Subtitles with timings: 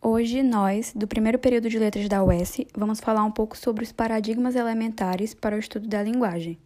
[0.00, 3.92] Hoje, nós, do primeiro período de letras da UES, vamos falar um pouco sobre os
[3.92, 6.58] paradigmas elementares para o estudo da linguagem.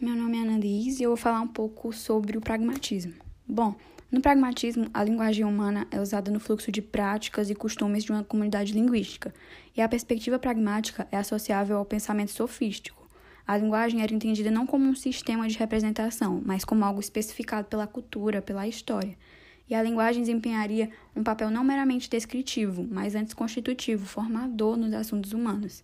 [0.00, 3.14] Meu nome é Ana Liz e eu vou falar um pouco sobre o pragmatismo.
[3.46, 3.76] Bom,
[4.10, 8.24] no pragmatismo, a linguagem humana é usada no fluxo de práticas e costumes de uma
[8.24, 9.32] comunidade linguística,
[9.76, 13.03] e a perspectiva pragmática é associável ao pensamento sofístico.
[13.46, 17.86] A linguagem era entendida não como um sistema de representação, mas como algo especificado pela
[17.86, 19.16] cultura, pela história
[19.68, 25.32] e a linguagem desempenharia um papel não meramente descritivo, mas antes constitutivo, formador nos assuntos
[25.32, 25.82] humanos.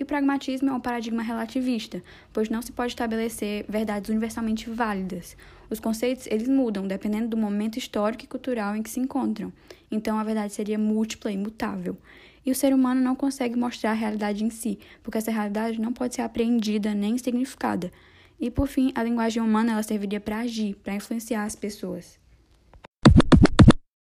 [0.00, 5.36] E o pragmatismo é um paradigma relativista, pois não se pode estabelecer verdades universalmente válidas.
[5.68, 9.52] Os conceitos eles mudam dependendo do momento histórico e cultural em que se encontram.
[9.90, 11.98] Então a verdade seria múltipla e mutável.
[12.46, 15.92] E o ser humano não consegue mostrar a realidade em si, porque essa realidade não
[15.92, 17.92] pode ser apreendida nem significada.
[18.40, 22.18] E por fim, a linguagem humana ela serviria para agir, para influenciar as pessoas.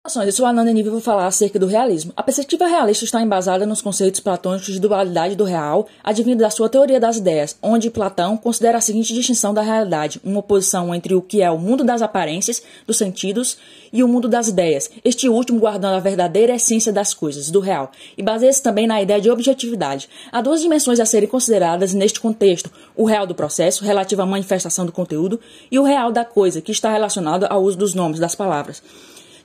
[0.06, 2.14] Eu sou a Ananda Nível e vou falar acerca do realismo.
[2.16, 6.70] A perspectiva realista está embasada nos conceitos platônicos de dualidade do real, advindo da sua
[6.70, 11.24] teoria das ideias, onde Platão considera a seguinte distinção da realidade, uma oposição entre o
[11.24, 13.58] que é o mundo das aparências, dos sentidos,
[13.92, 17.92] e o mundo das ideias, este último guardando a verdadeira essência das coisas, do real,
[18.16, 20.08] e baseia-se também na ideia de objetividade.
[20.32, 24.86] Há duas dimensões a serem consideradas neste contexto, o real do processo, relativo à manifestação
[24.86, 25.40] do conteúdo,
[25.72, 28.84] e o real da coisa, que está relacionado ao uso dos nomes, das palavras.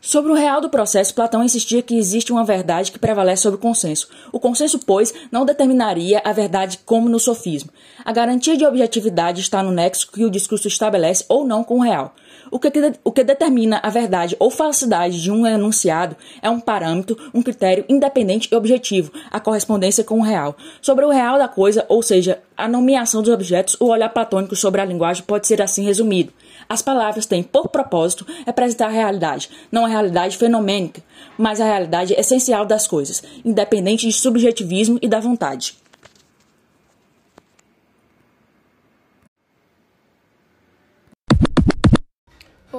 [0.01, 3.61] Sobre o real do processo, Platão insistia que existe uma verdade que prevalece sobre o
[3.61, 4.09] consenso.
[4.33, 7.71] O consenso, pois, não determinaria a verdade como no sofismo.
[8.03, 11.83] A garantia de objetividade está no nexo que o discurso estabelece ou não com o
[11.83, 12.15] real.
[12.51, 12.71] O que,
[13.05, 17.85] o que determina a verdade ou falsidade de um enunciado é um parâmetro, um critério
[17.89, 20.57] independente e objetivo, a correspondência com o real.
[20.83, 24.81] Sobre o real da coisa, ou seja, a nomeação dos objetos, o olhar platônico sobre
[24.81, 26.33] a linguagem pode ser assim resumido.
[26.69, 31.03] As palavras têm por propósito representar a realidade, não a realidade fenomênica,
[31.39, 35.77] mas a realidade essencial das coisas, independente de subjetivismo e da vontade.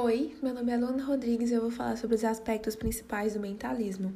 [0.03, 3.39] Oi, meu nome é Luana Rodrigues e eu vou falar sobre os aspectos principais do
[3.39, 4.11] mentalismo.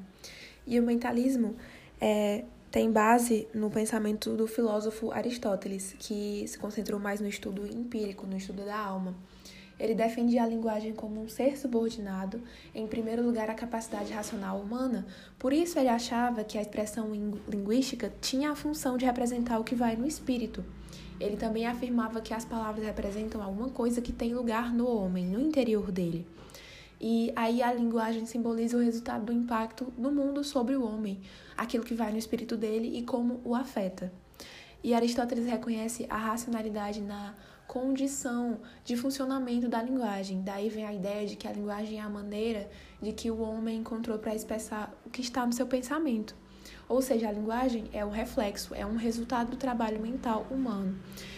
[0.65, 1.55] E o mentalismo
[2.01, 8.25] é, tem base no pensamento do filósofo Aristóteles, que se concentrou mais no estudo empírico,
[8.25, 9.13] no estudo da alma.
[9.79, 12.41] Ele defendia a linguagem como um ser subordinado,
[12.73, 15.05] em primeiro lugar, à capacidade racional humana.
[15.37, 17.11] Por isso, ele achava que a expressão
[17.47, 20.65] linguística tinha a função de representar o que vai no espírito.
[21.19, 25.39] Ele também afirmava que as palavras representam alguma coisa que tem lugar no homem, no
[25.39, 26.27] interior dele.
[26.99, 31.19] E aí a linguagem simboliza o resultado do impacto no mundo sobre o homem,
[31.57, 34.11] aquilo que vai no espírito dele e como o afeta.
[34.83, 37.33] E Aristóteles reconhece a racionalidade na
[37.67, 40.41] condição de funcionamento da linguagem.
[40.41, 42.69] Daí vem a ideia de que a linguagem é a maneira
[43.01, 46.35] de que o homem encontrou para expressar o que está no seu pensamento.
[46.87, 50.95] Ou seja, a linguagem é um reflexo, é um resultado do trabalho mental humano.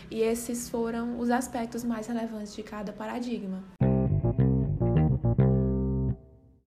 [0.09, 3.63] E esses foram os aspectos mais relevantes de cada paradigma.